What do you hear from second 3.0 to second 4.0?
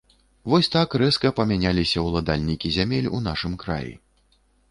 у нашым краі.